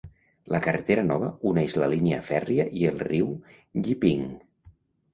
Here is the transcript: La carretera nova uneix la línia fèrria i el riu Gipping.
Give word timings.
La 0.53 0.61
carretera 0.67 1.03
nova 1.09 1.29
uneix 1.51 1.77
la 1.83 1.91
línia 1.93 2.19
fèrria 2.33 2.67
i 2.83 2.91
el 2.95 3.01
riu 3.13 3.31
Gipping. 3.89 4.29